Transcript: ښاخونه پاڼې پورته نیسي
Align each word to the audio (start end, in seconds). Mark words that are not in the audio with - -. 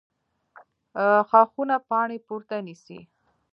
ښاخونه 1.29 1.75
پاڼې 1.89 2.17
پورته 2.27 2.55
نیسي 2.67 2.99